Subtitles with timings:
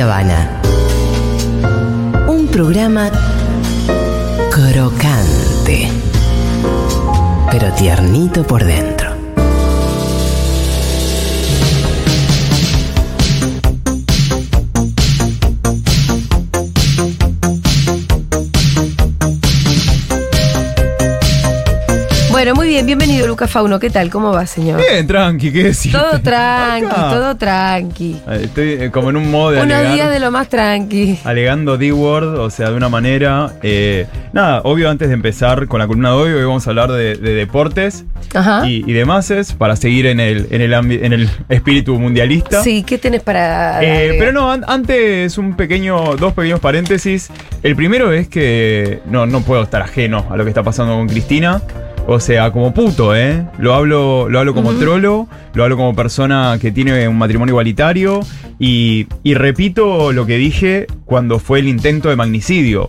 [0.00, 0.62] Habana.
[2.26, 3.10] Un programa
[4.50, 5.90] crocante,
[7.50, 8.91] pero tiernito por dentro.
[22.42, 23.78] Bueno, muy bien, bienvenido Lucas Fauno.
[23.78, 24.10] ¿Qué tal?
[24.10, 24.80] ¿Cómo va, señor?
[24.80, 25.92] Bien, tranqui, ¿qué decir?
[25.92, 27.10] Todo tranqui, Acá.
[27.12, 28.16] todo tranqui.
[28.32, 31.20] Estoy eh, como en un modo de Unos alegar, días de lo más tranqui.
[31.22, 33.52] alegando D-word, o sea, de una manera.
[33.62, 36.90] eh, nada, obvio, antes de empezar con la columna de hoy, hoy vamos a hablar
[36.90, 38.66] de, de deportes Ajá.
[38.68, 42.60] y, y demás, para seguir en el, en el, ambi- en el espíritu mundialista.
[42.64, 43.80] Sí, ¿qué tenés para.?
[43.84, 44.16] Eh, agregar?
[44.18, 47.30] pero no, an- antes un pequeño, dos pequeños paréntesis.
[47.62, 51.06] El primero es que no, no puedo estar ajeno a lo que está pasando con
[51.06, 51.62] Cristina.
[52.06, 53.46] O sea, como puto, ¿eh?
[53.58, 58.20] Lo hablo, lo hablo como trolo, lo hablo como persona que tiene un matrimonio igualitario
[58.58, 62.88] y, y repito lo que dije cuando fue el intento de magnicidio.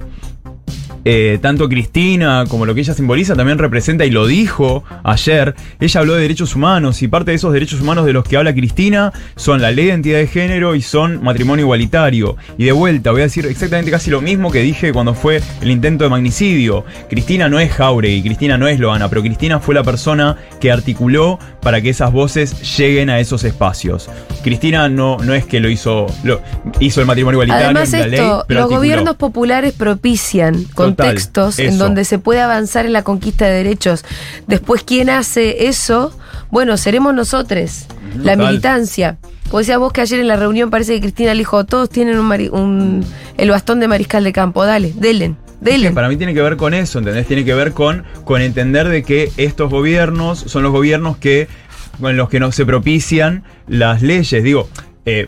[1.06, 5.56] Eh, tanto Cristina como lo que ella simboliza también representa y lo dijo ayer.
[5.80, 8.54] Ella habló de derechos humanos y parte de esos derechos humanos de los que habla
[8.54, 12.38] Cristina son la ley de identidad de género y son matrimonio igualitario.
[12.58, 15.72] Y de vuelta, voy a decir exactamente casi lo mismo que dije cuando fue el
[15.72, 16.86] intento de magnicidio.
[17.10, 21.40] Cristina no es Jauregui, Cristina no es Loana, pero Cristina fue la persona que articuló
[21.62, 24.10] para que esas voces lleguen a esos espacios.
[24.44, 26.42] Cristina no, no es que lo hizo, lo,
[26.80, 28.68] hizo el matrimonio igualitario Además, la ley, pero los articuló.
[28.68, 30.66] gobiernos populares propician
[30.96, 34.06] contextos en donde se puede avanzar en la conquista de derechos.
[34.48, 36.18] Después, ¿quién hace eso?
[36.52, 39.18] Bueno, seremos nosotros, la militancia.
[39.50, 42.18] Como decías vos que ayer en la reunión parece que Cristina le dijo, todos tienen
[42.18, 43.06] un,
[43.38, 45.94] el bastón de mariscal de campo, dale, delen, delen.
[45.94, 47.28] para mí tiene que ver con eso, ¿entendés?
[47.28, 51.48] Tiene que ver con, con entender de que estos gobiernos son los gobiernos que
[52.00, 54.44] con los que no se propician las leyes.
[54.44, 54.68] Digo,
[55.06, 55.28] eh,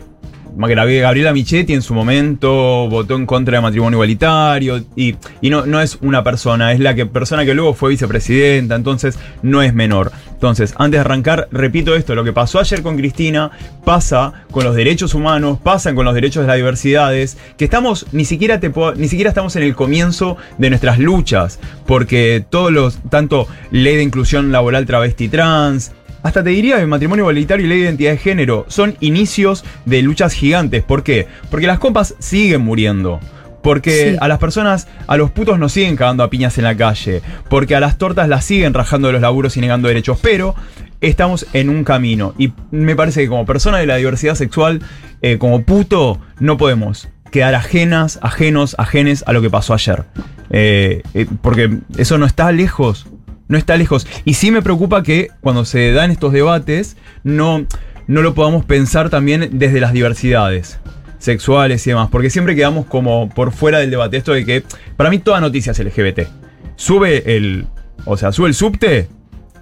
[0.56, 6.24] Gabriela Michetti en su momento votó en contra del matrimonio igualitario y, no, es una
[6.24, 10.12] persona, es la persona que luego fue vicepresidenta, entonces no es menor.
[10.32, 13.50] Entonces, antes de arrancar, repito esto, lo que pasó ayer con Cristina
[13.84, 18.24] pasa con los derechos humanos, pasa con los derechos de las diversidades, que estamos, ni
[18.24, 18.60] siquiera,
[18.96, 24.02] ni siquiera estamos en el comienzo de nuestras luchas, porque todos los, tanto ley de
[24.02, 25.92] inclusión laboral travesti trans,
[26.26, 30.02] hasta te diría que matrimonio igualitario y ley de identidad de género son inicios de
[30.02, 30.82] luchas gigantes.
[30.82, 31.28] ¿Por qué?
[31.50, 33.20] Porque las compas siguen muriendo.
[33.62, 34.16] Porque Sí.
[34.20, 37.22] a las personas, a los putos nos siguen cagando a piñas en la calle.
[37.48, 40.18] Porque a las tortas las siguen rajando de los laburos y negando derechos.
[40.20, 40.54] Pero
[41.00, 42.34] estamos en un camino.
[42.38, 44.82] Y me parece que como persona de la diversidad sexual,
[45.22, 50.02] eh, como puto, no podemos quedar ajenas, ajenos, ajenes a lo que pasó ayer.
[50.50, 53.06] Eh, eh, porque eso no está lejos.
[53.48, 54.06] No está lejos.
[54.24, 57.66] Y sí me preocupa que cuando se dan estos debates, no,
[58.06, 60.78] no lo podamos pensar también desde las diversidades
[61.18, 62.08] sexuales y demás.
[62.10, 64.16] Porque siempre quedamos como por fuera del debate.
[64.16, 64.64] Esto de que,
[64.96, 66.28] para mí, toda noticia es LGBT.
[66.76, 67.66] Sube el.
[68.04, 69.08] O sea, sube el subte.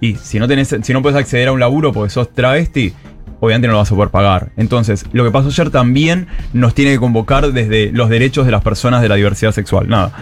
[0.01, 2.93] Y si no tenés, si no puedes acceder a un laburo porque sos travesti,
[3.41, 4.51] obviamente no lo vas a poder pagar.
[4.57, 8.63] Entonces, lo que pasó ayer también nos tiene que convocar desde los derechos de las
[8.63, 9.89] personas de la diversidad sexual.
[9.89, 10.13] Nada.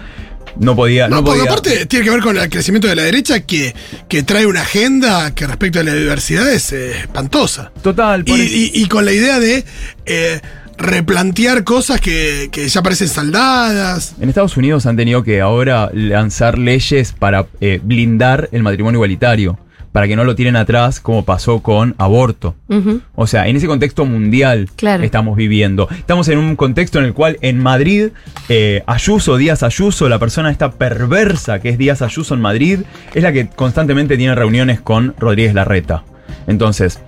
[0.58, 1.08] No podía.
[1.08, 1.50] No, No, porque podía.
[1.52, 3.74] aparte tiene que ver con el crecimiento de la derecha que,
[4.08, 7.72] que trae una agenda que respecto a la diversidad es eh, espantosa.
[7.82, 9.64] Total, Y, por eso- y- y con la idea de
[10.06, 10.40] eh,
[10.78, 14.14] replantear cosas que, que ya parecen saldadas.
[14.20, 19.58] En Estados Unidos han tenido que ahora lanzar leyes para eh, blindar el matrimonio igualitario,
[19.92, 22.54] para que no lo tiren atrás como pasó con aborto.
[23.14, 25.02] O sea, en ese contexto mundial Claro.
[25.04, 25.86] estamos viviendo.
[25.90, 28.08] Estamos en un contexto en el cual en Madrid,
[28.48, 32.80] eh, Ayuso, Díaz Ayuso, la persona esta perversa que es Díaz Ayuso en Madrid,
[33.14, 36.04] es la que constantemente tiene reuniones con Rodríguez Larreta.
[36.46, 36.98] Entonces,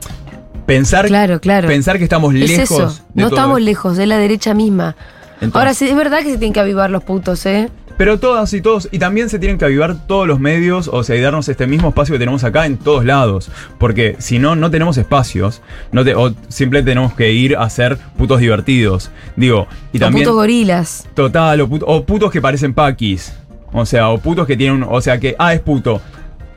[0.66, 1.68] pensar, Claro, claro.
[1.68, 2.70] pensar que estamos Es lejos.
[2.70, 3.64] eso, de no todo estamos esto.
[3.66, 4.94] lejos de la derecha misma.
[5.40, 7.68] Entonces- Ahora sí, es verdad que se tienen que avivar los putos, ¿eh?
[7.96, 11.14] Pero todas y todos, y también se tienen que avivar todos los medios, o sea,
[11.16, 13.50] y darnos este mismo espacio que tenemos acá en todos lados.
[13.78, 15.62] Porque si no, no tenemos espacios,
[15.92, 19.10] no te- o simplemente tenemos que ir a ser putos divertidos.
[19.36, 20.24] Digo, y Los también.
[20.24, 21.06] putos gorilas.
[21.14, 23.32] Total, o, put- o putos que parecen paquis.
[23.72, 24.88] O sea, o putos que tienen un.
[24.90, 25.36] O sea, que.
[25.38, 26.00] Ah, es puto.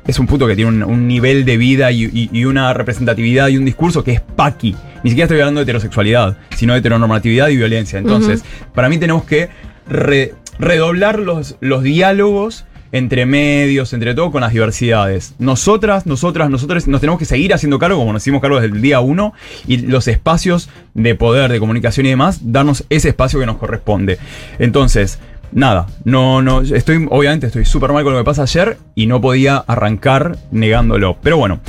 [0.08, 3.50] Es un puto que tiene un, un nivel de vida y, y- y una representatividad
[3.50, 4.76] y un discurso que es paqui.
[5.04, 8.00] Ni siquiera estoy hablando de heterosexualidad, sino de heteronormatividad y violencia.
[8.00, 9.50] Entonces, para mí tenemos que
[9.90, 15.36] re- redoblar los, los diálogos entre medios, entre todo con las diversidades.
[15.40, 18.82] Nosotras, nosotras, nosotros nos tenemos que seguir haciendo cargo, como nos hicimos cargo desde el
[18.82, 19.34] día uno,
[19.68, 24.18] y los espacios de poder, de comunicación y demás, darnos ese espacio que nos corresponde.
[24.60, 25.20] Entonces,
[25.52, 29.22] nada, no, no, estoy, obviamente estoy súper mal con lo que pasa ayer y no
[29.22, 31.18] podía arrancar negándolo.
[31.22, 31.60] Pero bueno.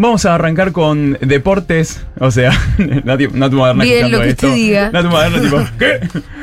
[0.00, 2.52] Vamos a arrancar con deportes, o sea,
[3.04, 4.46] Nati, Natu Moderna Bien, lo que esto.
[4.46, 4.92] usted diga.
[5.02, 5.98] Moderna, tipo, ¿qué?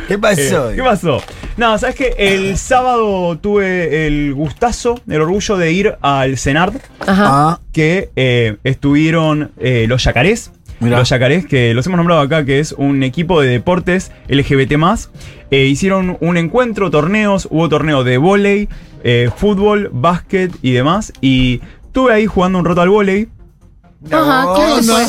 [0.10, 0.72] ¿Qué pasó?
[0.72, 1.24] Eh, ¿Qué pasó?
[1.56, 2.14] No, ¿sabes qué?
[2.18, 7.24] El sábado tuve el gustazo, el orgullo de ir al CENART, Ajá.
[7.28, 10.52] Ah, que eh, estuvieron eh, los yacarés.
[10.82, 11.00] Mirá.
[11.00, 14.74] Los yacarés, que los hemos nombrado acá, que es un equipo de deportes LGBT.
[15.50, 18.68] eh, hicieron un encuentro, torneos, hubo torneo de vóley,
[19.06, 21.14] eh, fútbol, básquet y demás.
[21.22, 23.30] Y estuve ahí jugando un rato al vóley.
[24.12, 24.94] Ajá, ¿qué onda?
[24.94, 25.06] fue?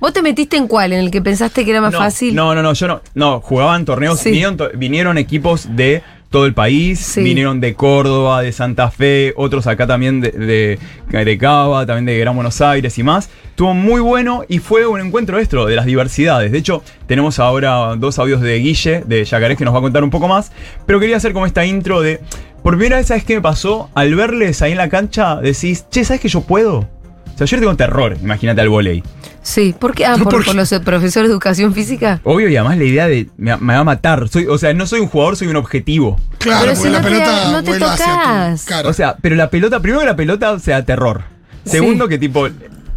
[0.00, 0.92] ¿Vos te metiste en cuál?
[0.92, 2.34] ¿En el que pensaste que era más no, fácil?
[2.34, 3.00] No, no, no, yo no.
[3.14, 4.20] No, jugaban torneos.
[4.20, 4.30] Sí.
[4.30, 7.00] Vinieron, to- vinieron equipos de todo el país.
[7.00, 7.22] Sí.
[7.22, 10.78] Vinieron de Córdoba, de Santa Fe, otros acá también de, de,
[11.24, 13.28] de Cava, también de Gran Buenos Aires y más.
[13.48, 16.52] Estuvo muy bueno y fue un encuentro esto de las diversidades.
[16.52, 20.04] De hecho, tenemos ahora dos audios de Guille, de Yacarés, que nos va a contar
[20.04, 20.52] un poco más.
[20.86, 22.20] Pero quería hacer como esta intro de.
[22.62, 23.88] Por primera vez, ¿sabes qué me pasó?
[23.94, 26.88] Al verles ahí en la cancha, decís, che, ¿sabes que yo puedo?
[27.38, 29.00] O sea, yo le tengo terror, imagínate al volei.
[29.42, 30.04] Sí, ¿por qué?
[30.06, 30.46] Ah, ¿Pero por, por qué?
[30.48, 32.20] por los profesores de educación física.
[32.24, 34.28] Obvio, y además la idea de me, me va a matar.
[34.28, 36.18] Soy, o sea, no soy un jugador, soy un objetivo.
[36.38, 38.66] Claro, Pero porque si la no te- pelota no te tocas.
[38.86, 41.22] O sea, pero la pelota, primero que la pelota, o sea, terror.
[41.64, 42.48] Segundo que tipo.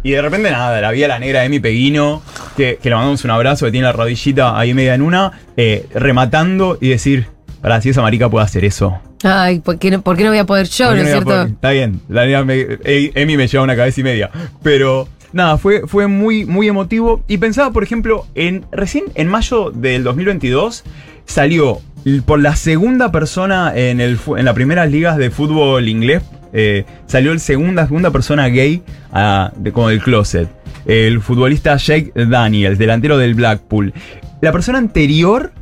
[0.02, 2.20] Y de repente nada, la vi a la negra de mi Peguino,
[2.56, 5.86] que, que le mandamos un abrazo, que tiene la rodillita ahí media en una, eh,
[5.94, 7.28] rematando y decir,
[7.62, 9.00] para si esa marica puede hacer eso.
[9.24, 11.10] Ay, ¿por qué no, por qué no voy a poder yo, ¿Por no es a
[11.12, 11.24] cierto?
[11.30, 11.46] poder?
[11.46, 14.30] Está bien, la nena me- eh, Emi me lleva una cabeza y media.
[14.62, 17.22] Pero nada, fue, fue muy, muy emotivo.
[17.28, 20.82] Y pensaba, por ejemplo, en recién en mayo del 2022
[21.24, 21.78] salió
[22.26, 26.22] por la segunda persona en, el, en las primeras ligas de fútbol inglés.
[26.52, 28.82] eh, salió el segunda, segunda persona gay
[29.12, 30.48] ah, de, como del closet.
[30.84, 33.94] El futbolista Jake Daniels, delantero del Blackpool.
[34.40, 35.52] La persona anterior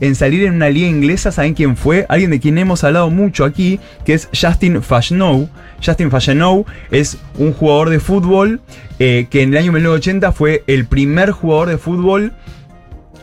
[0.00, 2.06] en salir en una liga inglesa, ¿saben quién fue?
[2.08, 5.48] Alguien de quien hemos hablado mucho aquí, que es Justin Fashanu.
[5.84, 8.60] Justin Fashanu es un jugador de fútbol
[8.98, 12.32] eh, que en el año 1980 fue el primer jugador de fútbol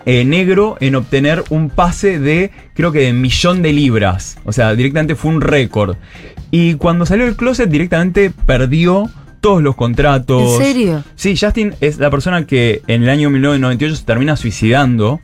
[0.06, 4.38] eh, negro en obtener un pase de, creo que de millón de libras.
[4.46, 5.98] O sea, directamente fue un récord.
[6.50, 9.10] Y cuando salió del closet, directamente perdió
[9.42, 10.60] todos los contratos.
[10.60, 11.04] ¿En serio?
[11.16, 15.20] Sí, Justin es la persona que en el año 1998 se termina suicidando.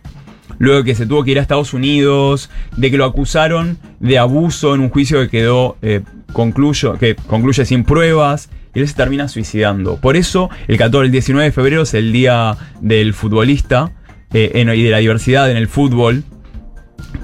[0.63, 4.17] Luego de que se tuvo que ir a Estados Unidos, de que lo acusaron de
[4.17, 6.01] abuso en un juicio que quedó eh,
[6.31, 9.97] concluyo, que concluye sin pruebas, y él se termina suicidando.
[9.97, 13.91] Por eso, el 14, el 19 de febrero es el día del futbolista
[14.33, 16.23] eh, en- y de la diversidad en el fútbol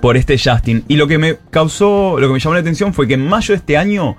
[0.02, 0.84] por este Justin.
[0.88, 3.54] Y lo que me causó, lo que me llamó la atención fue que en mayo
[3.54, 4.16] de este año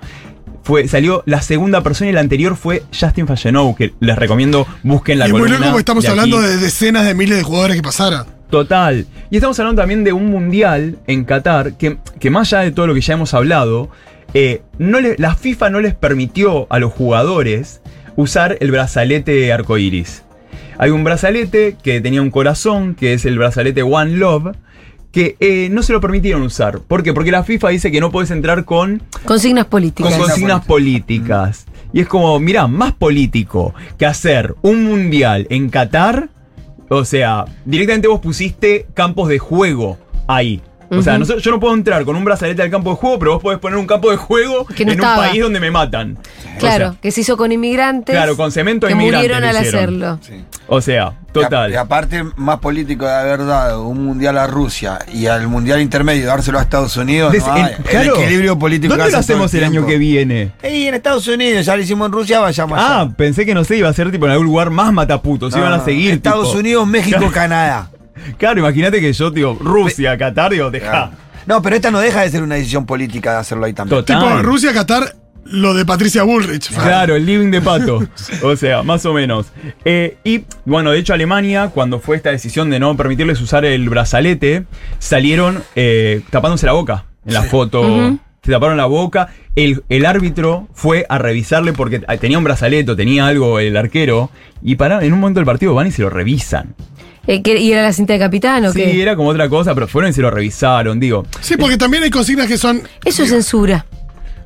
[0.63, 5.17] fue, salió la segunda persona y la anterior fue Justin Fashanu, que les recomiendo busquen
[5.19, 7.75] la y muy columna loco porque estamos de hablando de decenas de miles de jugadores
[7.77, 8.25] que pasaron.
[8.51, 9.07] Total.
[9.31, 12.85] Y estamos hablando también de un mundial en Qatar que, que más allá de todo
[12.85, 13.89] lo que ya hemos hablado,
[14.33, 17.81] eh, no le- la FIFA no les permitió a los jugadores
[18.17, 20.23] usar el brazalete arcoiris.
[20.77, 24.55] Hay un brazalete que tenía un corazón, que es el brazalete One Love,
[25.11, 26.79] que eh, no se lo permitieron usar.
[26.79, 27.13] ¿Por qué?
[27.13, 30.11] Porque la FIFA dice que no puedes entrar con Consignas políticas.
[30.11, 31.65] con consignas políticas.
[31.93, 36.29] Y es como, mirá, más político que hacer un mundial en Qatar.
[36.93, 39.97] O sea, directamente vos pusiste campos de juego
[40.27, 40.61] ahí.
[40.91, 43.33] O sea, nosotros- yo no puedo entrar con un brazalete al campo de juego, pero
[43.33, 45.21] vos podés poner un campo de juego Que no en estaba.
[45.23, 46.17] un país donde me matan.
[46.59, 48.13] Claro, O sea, que se hizo con inmigrantes.
[48.15, 50.19] Claro, con cemento que inmigrantes murieron al hacerlo.
[50.21, 50.43] sí.
[50.67, 51.71] o sea, Y, total.
[51.71, 55.81] a- y aparte, más político de haber dado un mundial a Rusia y al mundial
[55.81, 57.31] intermedio dárselo a Estados Unidos.
[57.31, 57.53] Des- no
[57.89, 58.15] claro.
[58.15, 58.95] El equilibrio político.
[58.95, 60.51] ¿Dónde lo hacemos el año que viene?
[60.63, 63.11] Y en Estados Unidos, ya lo hicimos en Rusia, vayamos Ah, allá.
[63.15, 65.55] pensé que no sé, iba a ser tipo en algún lugar más mataputos.
[65.55, 66.11] iban a No, seguir.
[66.11, 67.89] Estados tipo- Unidos, México, Canadá.
[68.37, 70.89] Claro, imagínate que yo, digo, Rusia, Qatar, digo, deja.
[70.89, 71.11] Claro.
[71.45, 73.99] No, pero esta no deja de ser una decisión política de hacerlo ahí también.
[74.01, 74.19] Total.
[74.19, 75.15] Tipo Rusia, Qatar,
[75.45, 76.69] lo de Patricia Bullrich.
[76.71, 77.99] Claro, el living de pato.
[78.43, 79.47] O sea, más o menos.
[79.83, 83.89] Eh, y bueno, de hecho, Alemania, cuando fue esta decisión de no permitirles usar el
[83.89, 84.65] brazalete,
[84.99, 88.17] salieron eh, tapándose la boca en la foto.
[88.43, 89.29] Se taparon la boca.
[89.55, 93.77] El, el árbitro fue a revisarle porque ah, tenía un brazalete, o tenía algo el
[93.77, 94.31] arquero.
[94.63, 96.75] Y para, en un momento del partido van y se lo revisan.
[97.27, 99.01] Eh, ¿qué- ¿Y era la cinta de capitán o Sí, qué?
[99.01, 101.25] era como otra cosa, pero fueron y se lo revisaron, digo.
[101.39, 102.81] Sí, porque también hay consignas que son.
[103.05, 103.85] Eso es censura.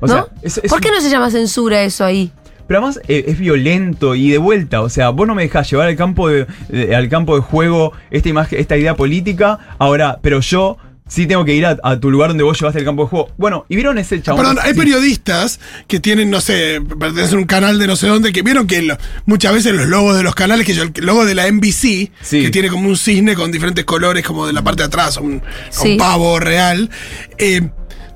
[0.00, 0.12] O ¿No?
[0.12, 2.30] sea, es- es ¿Por un- qué no se llama censura eso ahí?
[2.66, 5.86] Pero además eh, es violento y de vuelta, o sea, vos no me dejás llevar
[5.88, 10.40] al campo de, de- al campo de juego esta imagen, esta idea política, ahora, pero
[10.40, 10.76] yo
[11.08, 13.28] sí tengo que ir a, a tu lugar donde vos llevaste el campo de juego.
[13.36, 14.40] Bueno, y vieron ese chabón.
[14.40, 14.78] Perdón, hay Sí.
[14.78, 18.66] periodistas que tienen, no sé, pertenecen a un canal de no sé dónde, que vieron
[18.66, 21.46] que lo- muchas veces los logos de los canales, que yo, el logo de la
[21.46, 22.42] NBC, Sí.
[22.42, 25.42] que tiene como un cisne con diferentes colores, como de la parte de atrás, un,
[25.70, 25.92] Sí.
[25.92, 26.90] un pavo real,
[27.38, 27.68] eh,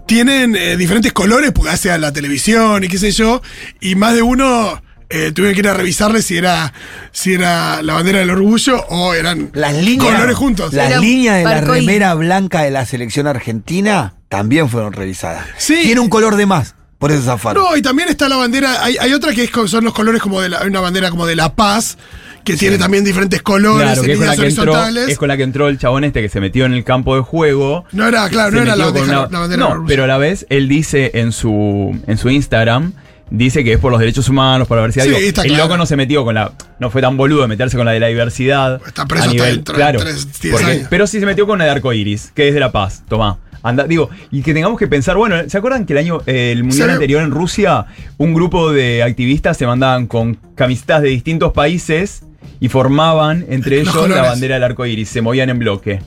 [0.07, 3.41] tienen eh, diferentes colores porque hace a la televisión y qué sé yo,
[3.81, 6.73] y más de uno eh, tuvieron que ir a revisarle si era,
[7.12, 10.12] si era la bandera del orgullo o eran Las líneas.
[10.14, 10.73] colores juntos.
[10.73, 15.45] Las Era líneas de la remera blanca de la selección argentina también fueron revisadas.
[15.59, 15.79] Sí.
[15.83, 16.75] Tiene un color de más.
[16.99, 17.64] Por eso zafaron.
[17.64, 20.21] No, y también está la bandera, hay, hay otra que es con- son los colores
[20.21, 21.97] como de la, hay una bandera como de la paz,
[22.45, 25.09] que tiene también diferentes colores, Claro, que es con, la que entró, horizontales.
[25.09, 27.23] es con la que entró el chabón este que se metió en el campo de
[27.23, 27.87] juego.
[27.93, 30.69] No era, claro, no era la, una- la bandera No, pero a la vez él
[30.69, 32.93] dice en su, en su Instagram.
[33.31, 35.05] Dice que es por los derechos humanos, por la diversidad.
[35.05, 35.65] Sí, Digo, está el claro.
[35.65, 36.53] loco no se metió con la.
[36.81, 38.81] No fue tan boludo de meterse con la de la diversidad.
[38.87, 40.87] Está preso a nivel- dentro de claro, porque- años.
[40.91, 43.05] Pero sí se metió con la de arcoiris, que es de la paz.
[43.09, 43.39] Tomá.
[43.63, 46.65] Anda, digo, y que tengamos que pensar, bueno, ¿se acuerdan que el año, eh, el
[46.65, 47.85] mundial anterior en Rusia,
[48.17, 52.23] un grupo de activistas se mandaban con camisetas de distintos países
[52.59, 56.01] y formaban entre Los ellos la bandera del arco iris, se movían en bloque.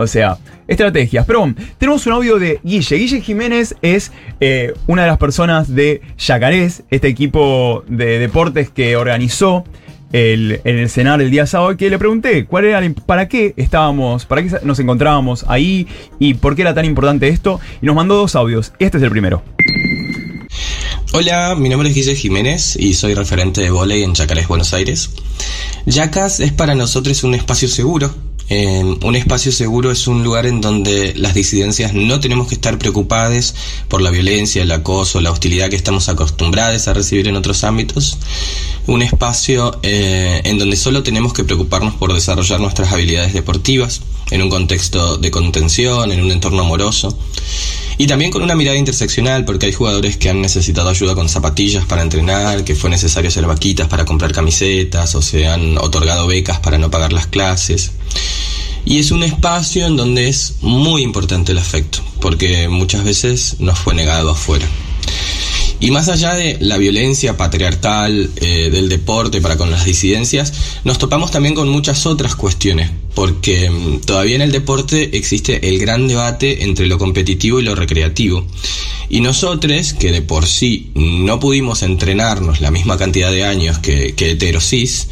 [0.00, 1.26] O sea, estrategias.
[1.26, 2.96] Pero bueno, tenemos un audio de Guille.
[2.96, 8.96] Guille Jiménez es eh, una de las personas de Yacarés, este equipo de deportes que
[8.96, 9.64] organizó
[10.14, 14.24] el, en el cenar el día sábado, que le pregunté cuál era, para qué estábamos,
[14.24, 15.86] para qué nos encontrábamos ahí
[16.18, 17.60] y por qué era tan importante esto.
[17.82, 18.72] Y nos mandó dos audios.
[18.78, 19.42] Este es el primero.
[21.12, 25.10] Hola, mi nombre es Guille Jiménez y soy referente de volei en Chacarés, Buenos Aires.
[25.84, 28.29] Yacas es para nosotros un espacio seguro.
[28.52, 32.78] Eh, un espacio seguro es un lugar en donde las disidencias no tenemos que estar
[32.78, 33.54] preocupadas
[33.86, 38.18] por la violencia, el acoso, la hostilidad que estamos acostumbrados a recibir en otros ámbitos.
[38.88, 44.00] Un espacio eh, en donde solo tenemos que preocuparnos por desarrollar nuestras habilidades deportivas
[44.32, 47.16] en un contexto de contención, en un entorno amoroso.
[47.98, 51.84] Y también con una mirada interseccional, porque hay jugadores que han necesitado ayuda con zapatillas
[51.84, 56.60] para entrenar, que fue necesario hacer vaquitas para comprar camisetas, o se han otorgado becas
[56.60, 57.92] para no pagar las clases.
[58.84, 63.78] Y es un espacio en donde es muy importante el afecto, porque muchas veces nos
[63.78, 64.66] fue negado afuera.
[65.82, 70.52] Y más allá de la violencia patriarcal eh, del deporte para con las disidencias,
[70.84, 75.78] nos topamos también con muchas otras cuestiones, porque mm, todavía en el deporte existe el
[75.78, 78.46] gran debate entre lo competitivo y lo recreativo.
[79.08, 84.14] Y nosotros, que de por sí no pudimos entrenarnos la misma cantidad de años que,
[84.14, 85.08] que heterosis,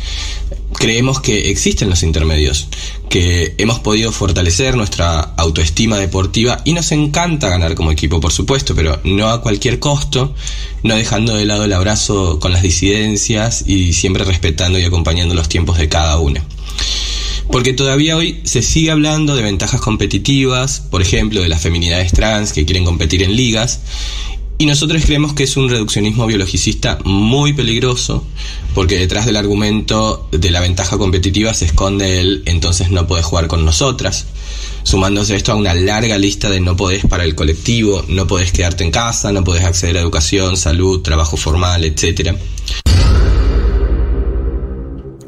[0.79, 2.69] creemos que existen los intermedios,
[3.09, 8.75] que hemos podido fortalecer nuestra autoestima deportiva y nos encanta ganar como equipo, por supuesto,
[8.75, 10.35] pero no a cualquier costo,
[10.83, 15.49] no dejando de lado el abrazo con las disidencias y siempre respetando y acompañando los
[15.49, 16.45] tiempos de cada una.
[17.51, 22.53] Porque todavía hoy se sigue hablando de ventajas competitivas, por ejemplo, de las feminidades trans
[22.53, 23.81] que quieren competir en ligas,
[24.61, 28.27] y nosotros creemos que es un reduccionismo biologicista muy peligroso,
[28.75, 33.47] porque detrás del argumento de la ventaja competitiva se esconde el entonces no podés jugar
[33.47, 34.27] con nosotras,
[34.83, 38.83] sumándose esto a una larga lista de no podés para el colectivo, no podés quedarte
[38.83, 42.35] en casa, no podés acceder a educación, salud, trabajo formal, etcétera.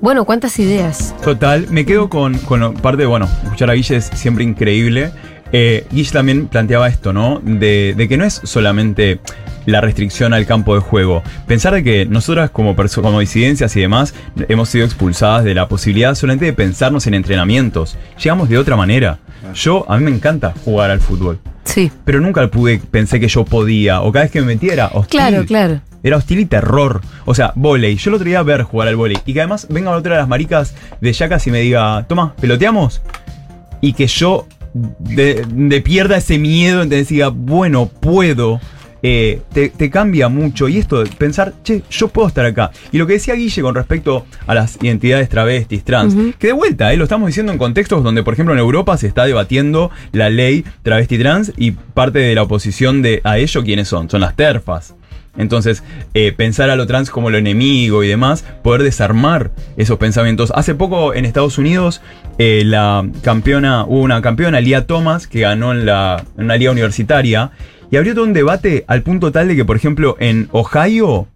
[0.01, 1.15] Bueno, cuántas ideas.
[1.23, 5.13] Total, me quedo con, con parte de, bueno, escuchar a Guille es siempre increíble.
[5.53, 7.41] Eh, Guille también planteaba esto, ¿no?
[7.45, 9.21] De, de que no es solamente
[9.67, 11.23] la restricción al campo de juego.
[11.47, 12.75] Pensar de que nosotras como,
[13.21, 14.15] disidencias y demás
[14.49, 17.97] hemos sido expulsadas de la posibilidad solamente de pensarnos en entrenamientos.
[18.23, 19.19] Llegamos de otra manera.
[19.55, 21.41] Yo, a mí me encanta jugar al fútbol.
[21.65, 21.91] Sí.
[22.05, 24.03] Pero nunca pude, pensé que yo podía.
[24.03, 25.21] O cada vez que me metiera, hostil.
[25.21, 25.81] Claro, claro.
[26.03, 27.01] Era hostil y terror.
[27.27, 27.97] O sea, volei.
[27.97, 29.19] Yo el otro día a ver jugar al volei.
[29.27, 33.03] Y que además venga otra de las maricas de Yacas y me diga, toma, ¿peloteamos?
[33.81, 38.61] Y que yo de, de pierda ese miedo, entonces diga, bueno, puedo.
[39.03, 40.69] eh, te, te cambia mucho.
[40.69, 42.71] Y esto de pensar, che, yo puedo estar acá.
[42.93, 46.93] Y lo que decía Guille con respecto a las identidades travestis, trans, que de vuelta,
[46.93, 50.29] eh, lo estamos diciendo en contextos donde, por ejemplo, en Europa se está debatiendo la
[50.29, 54.11] ley travesti trans y parte de la oposición de a ello, ¿quiénes son?
[54.11, 54.95] Son las terfas.
[55.37, 55.83] Entonces,
[56.15, 60.53] eh, pensar a lo trans como lo enemigo y demás, poder desarmar esos pensamientos.
[60.55, 62.03] Hace poco en Estados Unidos,
[62.39, 66.73] eh, la campeona, hubo una campeona, Lia Thomas, que ganó en, la, en una liga
[66.73, 67.53] universitaria,
[67.91, 71.29] y abrió todo un debate al punto tal de que, por ejemplo, en Ohio,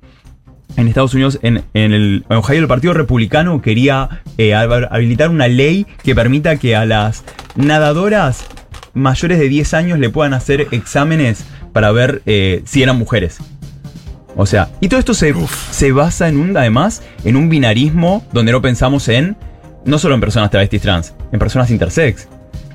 [0.77, 5.87] en Estados Unidos, en, en Ohio, el Partido Republicano quería eh, hab- habilitar una ley
[6.03, 7.25] que permita que a las
[7.55, 8.45] nadadoras
[8.93, 12.23] mayores de 10 años le puedan hacer exámenes para ver
[12.65, 13.39] si eran mujeres.
[14.37, 15.35] O sea, y todo esto se,
[15.71, 19.37] se basa en un, además, en un binarismo donde no pensamos en,
[19.85, 22.29] no solo en personas travestis trans, en personas intersex.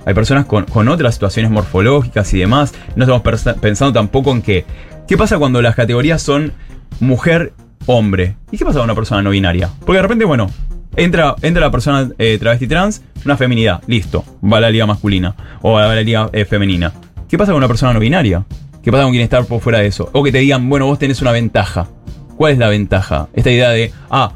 [0.06, 2.74] Hay personas con, con otras situaciones morfológicas y demás.
[2.96, 4.66] No estamos pensando tampoco en que,
[5.08, 6.54] ¿qué pasa cuando las categorías son
[7.00, 7.54] mujer,
[7.86, 8.38] hombre?
[8.51, 9.70] ¿Y qué pasa con una persona no binaria?
[9.82, 10.50] Porque de repente, bueno,
[10.96, 15.36] entra, entra la persona eh, travesti trans, una feminidad, listo, va a la liga masculina
[15.62, 16.94] o va a la liga eh, femenina.
[17.28, 18.46] ¿Qué pasa con una persona no binaria?
[18.89, 20.10] ¿Qué pasa con quien está por fuera de eso?
[20.13, 21.88] O que te digan, bueno, vos tenés una ventaja.
[22.36, 23.27] ¿Cuál es la ventaja?
[23.34, 24.31] Esta idea de, ah,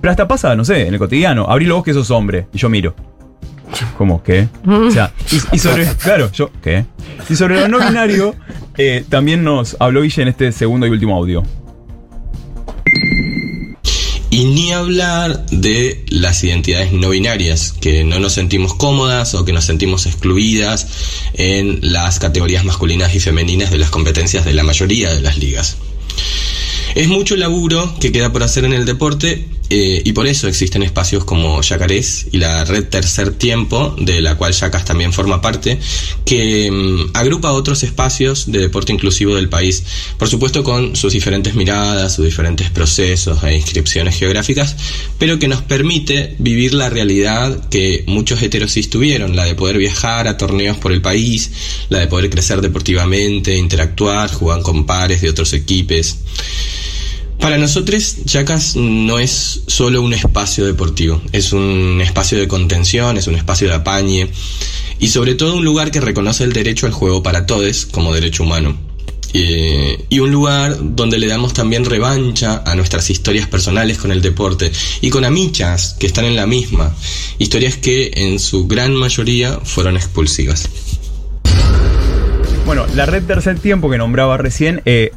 [0.00, 2.70] pero hasta pasa, no sé, en el cotidiano, abrilo vos que sos hombre, y yo
[2.70, 2.94] miro.
[3.98, 4.22] ¿Cómo?
[4.22, 4.48] ¿Qué?
[4.66, 5.86] O sea, y, y sobre.
[6.02, 6.48] Claro, yo.
[6.62, 6.86] ¿Qué?
[7.28, 8.34] Y sobre lo no binario,
[8.78, 11.42] eh, también nos habló Guille en este segundo y último audio.
[14.40, 19.52] Y ni hablar de las identidades no binarias, que no nos sentimos cómodas o que
[19.52, 20.86] nos sentimos excluidas
[21.34, 25.76] en las categorías masculinas y femeninas de las competencias de la mayoría de las ligas.
[26.94, 30.82] Es mucho laburo que queda por hacer en el deporte eh, y por eso existen
[30.82, 35.78] espacios como Yacarés y la red Tercer Tiempo, de la cual Yacas también forma parte,
[36.24, 39.84] que mm, agrupa otros espacios de deporte inclusivo del país,
[40.18, 44.74] por supuesto con sus diferentes miradas, sus diferentes procesos e inscripciones geográficas,
[45.20, 50.26] pero que nos permite vivir la realidad que muchos heterosis tuvieron, la de poder viajar
[50.26, 51.52] a torneos por el país,
[51.90, 56.16] la de poder crecer deportivamente, interactuar, jugar con pares de otros equipos.
[57.40, 63.26] Para nosotros, Chacas no es solo un espacio deportivo, es un espacio de contención, es
[63.26, 64.30] un espacio de apañe
[64.98, 68.42] y sobre todo un lugar que reconoce el derecho al juego para todos como derecho
[68.42, 68.76] humano.
[69.32, 74.20] Eh, y un lugar donde le damos también revancha a nuestras historias personales con el
[74.20, 74.70] deporte
[75.00, 76.94] y con amichas que están en la misma,
[77.38, 80.68] historias que en su gran mayoría fueron expulsivas.
[82.70, 85.10] Bueno, la red Tercer Tiempo que nombraba recién eh,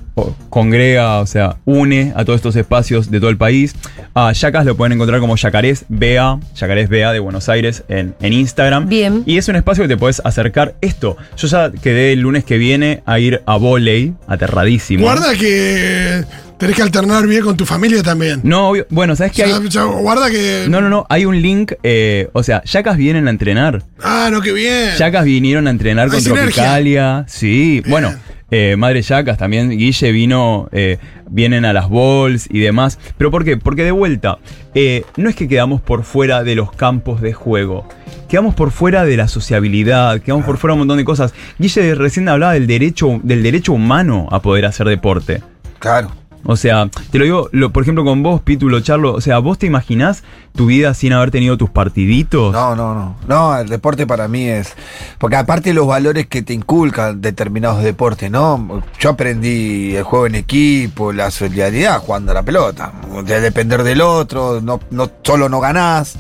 [0.50, 3.76] congrega, o sea, une a todos estos espacios de todo el país.
[4.16, 8.34] A Yacas lo pueden encontrar como Yacarés BA, Yacarés BA de Buenos Aires en, en
[8.34, 8.90] Instagram.
[8.90, 9.22] Bien.
[9.28, 10.74] Y es un espacio que te puedes acercar.
[10.82, 15.04] Esto, yo ya quedé el lunes que viene a ir a volei, aterradísimo.
[15.04, 16.26] Guarda que
[16.64, 18.40] tenés que alternar bien con tu familia también.
[18.44, 19.88] No, obvio- bueno, ¿sabes qué O sea, hay?
[20.02, 20.66] guarda que.
[20.70, 23.84] No, no, no, hay un link, eh, o sea, Yacas vienen a entrenar.
[24.02, 24.92] Ah, no, qué bien.
[24.98, 26.46] Yacas vinieron a entrenar Hay con sinergia.
[26.64, 27.26] Tropicalia.
[27.28, 28.14] Sí, bueno.
[28.50, 32.98] eh, Madre Yacas también, Guille vino, eh, vienen a las balls y demás.
[33.18, 33.58] ¿Pero por qué?
[33.58, 34.38] Porque de vuelta,
[34.74, 37.88] eh, no es que quedamos por fuera de los campos de juego.
[38.30, 41.34] Quedamos por fuera de la sociabilidad, quedamos por fuera de un montón de cosas.
[41.60, 45.42] Guille recién hablaba del derecho, del derecho humano a poder hacer deporte.
[45.80, 46.12] Claro.
[46.46, 49.58] O sea, te lo digo, lo- por ejemplo, con vos, Pítulo, Charlo, o sea, ¿vos
[49.58, 50.24] te imaginás
[50.56, 52.52] tu vida sin haber tenido tus partiditos?
[52.52, 53.16] No, no, no.
[53.28, 54.74] No, el deporte para mí es.
[55.20, 58.84] Porque aparte los valores que te inculcan determinados deportes, ¿no?
[59.00, 62.92] Yo aprendí el juego en equipo, la solidaridad jugando a la pelota.
[63.26, 66.18] De depender del otro, no, no solo no ganás.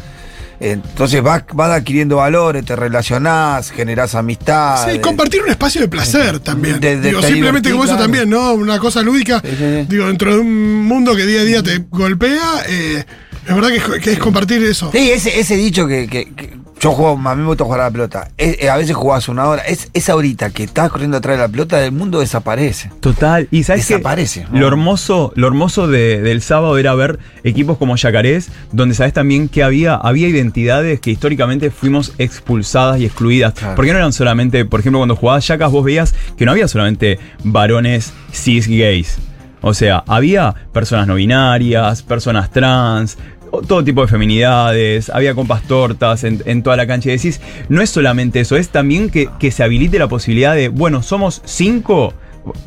[0.71, 4.89] Entonces vas, vas adquiriendo valores, te relacionás, generás amistad.
[4.89, 6.79] Sí, compartir un espacio de placer también.
[6.79, 8.53] De- de- digo, te simplemente como eso también, ¿no?
[8.53, 9.41] Una cosa lúdica.
[9.41, 9.85] Sí, sí, sí.
[9.89, 13.03] Digo, dentro de un mundo que día a día te golpea, eh,
[13.45, 14.89] es verdad que, es- que es compartir eso.
[14.93, 17.83] Sí, ese, ese dicho que, que- que yo juego, a mí me gusta jugar a
[17.85, 18.27] la pelota.
[18.37, 19.61] Es- eh, a veces jugás una hora.
[19.63, 22.91] Es, esa horita que estás corriendo atrás de la pelota, el mundo desaparece.
[22.99, 23.87] Total, y sabes?
[23.87, 24.59] Desaparece, ¿no?
[24.59, 29.47] Lo hermoso, lo hermoso de- del sábado era ver equipos como Yacarés, donde sabes también
[29.47, 33.53] que había, había identidades que históricamente fuimos expulsadas y excluidas.
[33.53, 33.75] Claro.
[33.75, 37.17] Porque no eran solamente, por ejemplo, cuando jugabas Yacas, vos veías que no había solamente
[37.45, 39.17] varones cis gays.
[39.61, 43.17] O sea, había personas no binarias, personas trans,
[43.61, 47.09] todo tipo de feminidades, había compas tortas en, en toda la cancha.
[47.09, 47.39] Y decís,
[47.69, 51.41] no es solamente eso, es también que, que se habilite la posibilidad de, bueno, somos
[51.45, 52.13] cinco.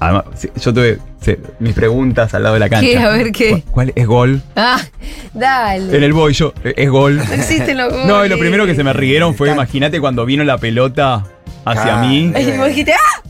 [0.01, 0.25] Además,
[0.59, 2.87] yo tuve sí, mis preguntas al lado de la cancha.
[2.89, 2.97] ¿Qué?
[2.99, 3.63] A ver, ¿qué?
[3.71, 4.41] ¿Cuál, es gol?
[4.57, 4.81] Ah,
[5.35, 5.95] dale.
[5.97, 7.17] En el boy, yo, eh, es gol.
[7.19, 8.39] No existen los No, y lo goles.
[8.39, 11.25] primero que se me rieron fue, imagínate cuando vino la pelota
[11.67, 12.07] hacia Claro.
[12.09, 12.33] mí.
[12.39, 13.23] Y vos dijiste, ¡ah!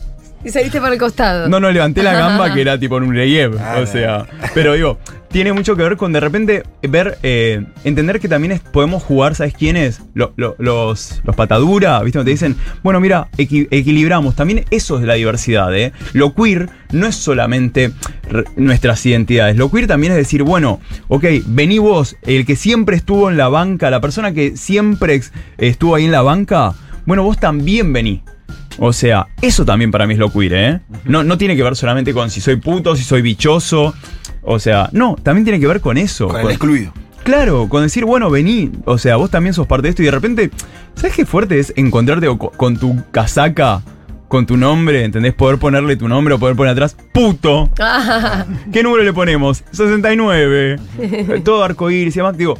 [0.47, 1.49] Y saliste para el costado.
[1.49, 3.57] No, no, levanté la gamba que era tipo en un relieve.
[3.59, 4.97] Ah, o sea, pero digo,
[5.29, 9.35] tiene mucho que ver con de repente ver, eh, entender que también es- podemos jugar,
[9.35, 9.99] ¿sabes quiénes?
[10.13, 12.19] Lo- lo- los, los patadura, ¿viste?
[12.19, 14.35] Donde te dicen, bueno, mira, equi- equilibramos.
[14.35, 15.91] También eso es de la diversidad, ¿eh?
[16.13, 17.91] Lo queer no es solamente
[18.55, 19.57] nuestras identidades.
[19.57, 20.79] Lo queer también es decir, bueno,
[21.09, 25.21] ok, vení vos, el que siempre estuvo en la banca, la persona que siempre
[25.57, 26.73] estuvo ahí en la banca,
[27.05, 28.23] bueno, vos también vení.
[28.79, 30.79] O sea, eso también para mí es lo queer, ¿eh?
[31.05, 33.93] No, no tiene que ver solamente con si soy puto, si soy bichoso.
[34.43, 36.27] O sea, no, también tiene que ver con eso.
[36.27, 36.93] Con el excluido.
[37.23, 38.71] Claro, con decir, bueno, vení.
[38.85, 40.51] O sea, vos también sos parte de esto y de repente,
[40.95, 43.81] ¿sabes qué fuerte es encontrarte co- con tu casaca,
[44.29, 45.33] con tu nombre, ¿entendés?
[45.33, 47.69] Poder ponerle tu nombre o poder poner atrás, puto.
[47.79, 49.63] Ah, ¿Qué número le ponemos?
[49.71, 50.77] 69.
[50.99, 52.37] Eh, Todo arcoíris y demás.
[52.37, 52.57] Digo,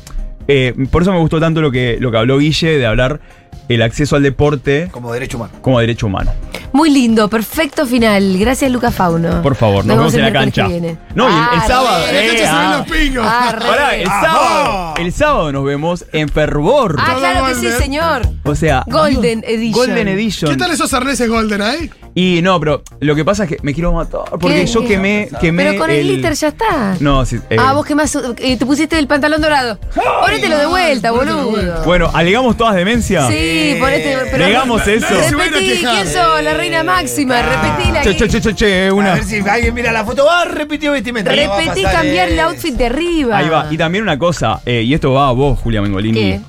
[0.49, 3.21] eh, por eso me gustó tanto lo que, lo que habló Guille de hablar
[3.69, 5.53] el acceso al deporte Como derecho humano.
[5.61, 6.31] como derecho humano.
[6.73, 8.37] muy lindo, perfecto final.
[8.37, 9.41] Gracias, Luca Fauno.
[9.41, 10.67] Por favor, nos vemos en la el cancha.
[10.67, 12.05] No, y el, el Ah, sábado.
[12.11, 12.19] re.
[12.19, 13.23] En la cancha se ven ah.
[13.23, 13.55] Ah.
[13.59, 14.93] Pará, el sábado.
[14.97, 16.95] El sábado nos vemos en Fervor.
[16.99, 18.21] Ah, claro que sí, señor.
[18.43, 18.83] O sea.
[18.87, 19.85] Golden Dios, Edition.
[19.87, 20.51] Golden Edition.
[20.51, 21.89] ¿Qué tal esos arneses Golden ahí?
[22.15, 24.21] Y no, pero lo que pasa es que me quiero matar.
[24.39, 24.65] Porque ¿Qué?
[24.65, 25.65] yo quemé, quemé.
[25.65, 26.95] Pero con el, glitter ya está.
[26.99, 27.37] No, sí.
[27.49, 28.11] eh, ah, vos que más.
[28.35, 29.79] te pusiste el pantalón dorado.
[30.21, 31.83] Ponételo de vuelta, boludo.
[31.85, 33.27] Bueno, ¿alegamos todas demencia?
[33.27, 34.17] Sí, ponete.
[34.31, 35.07] Pero Negamos eso.
[35.31, 35.79] Repetí.
[35.79, 36.43] ¿quién sos?
[36.43, 37.41] La reina máxima.
[37.41, 38.01] Repetila.
[38.01, 40.25] Che, che, che, che, che, A ver si alguien mira la foto.
[40.29, 41.31] ¡Ah, repitió vestimenta!
[41.31, 43.37] Repetí cambiar el outfit de arriba.
[43.37, 43.67] Ahí va.
[43.69, 46.19] Y también una cosa, eh, y esto va a vos, Julia Mengolini.
[46.19, 46.41] ¿Qué?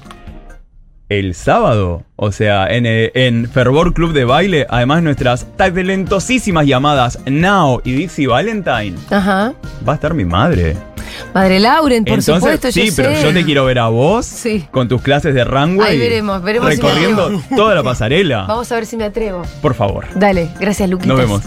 [1.08, 7.18] El sábado, o sea, en, eh, en Fervor Club de Baile, además nuestras talentosísimas llamadas
[7.24, 9.54] Now y Dixie Valentine, Ajá.
[9.88, 10.76] va a estar mi madre.
[11.34, 13.22] Madre Lauren, por Entonces, supuesto, sí, yo pero sé.
[13.22, 14.66] yo te quiero ver a vos Sí.
[14.70, 15.92] con tus clases de runway.
[15.92, 18.44] Ahí veremos, veremos si me Recorriendo toda la pasarela.
[18.46, 19.42] Vamos a ver si me atrevo.
[19.62, 20.06] Por favor.
[20.14, 21.08] Dale, gracias, Luquitas.
[21.08, 21.42] Nos vemos.